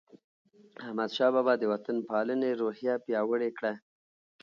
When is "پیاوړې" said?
3.05-3.49